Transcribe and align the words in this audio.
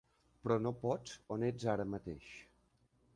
Però 0.45 0.55
no 0.65 0.71
pots 0.85 1.13
on 1.37 1.45
ets 1.51 1.69
ara 1.77 1.87
mateix. 1.95 2.33